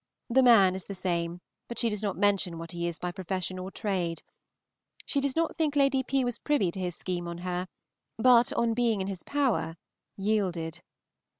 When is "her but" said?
7.37-8.51